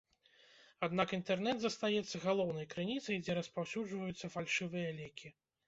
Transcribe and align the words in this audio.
Аднак 0.87 1.13
інтэрнэт 1.17 1.57
застаецца 1.65 2.23
галоўнай 2.25 2.67
крыніцай, 2.73 3.21
дзе 3.27 3.39
распаўсюджваюцца 3.41 4.33
фальшывыя 4.39 4.89
лекі. 5.01 5.35